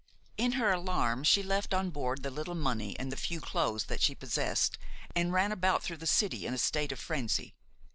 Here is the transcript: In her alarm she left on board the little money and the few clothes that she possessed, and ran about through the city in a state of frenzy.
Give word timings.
In 0.35 0.53
her 0.53 0.71
alarm 0.71 1.23
she 1.23 1.43
left 1.43 1.75
on 1.75 1.91
board 1.91 2.23
the 2.23 2.31
little 2.31 2.55
money 2.55 2.97
and 2.97 3.11
the 3.11 3.15
few 3.15 3.39
clothes 3.39 3.83
that 3.83 4.01
she 4.01 4.15
possessed, 4.15 4.79
and 5.15 5.31
ran 5.31 5.51
about 5.51 5.83
through 5.83 5.97
the 5.97 6.07
city 6.07 6.47
in 6.47 6.55
a 6.55 6.57
state 6.57 6.91
of 6.91 6.97
frenzy. 6.99 7.53